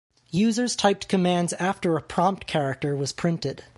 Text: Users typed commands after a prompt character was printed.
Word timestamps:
Users 0.31 0.75
typed 0.75 1.07
commands 1.07 1.53
after 1.59 1.95
a 1.95 2.01
prompt 2.01 2.47
character 2.47 2.95
was 2.95 3.13
printed. 3.13 3.65